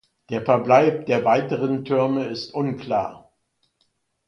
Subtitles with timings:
[0.31, 3.31] Der Verbleib der weiteren Türme ist unklar.